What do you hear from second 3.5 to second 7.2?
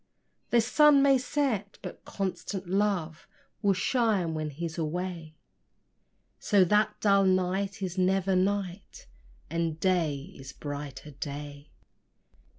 Will shine when he's away; So that